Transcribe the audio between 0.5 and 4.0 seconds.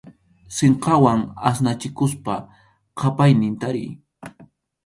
Sinqawan asnachikuspa qʼapaynin tariy.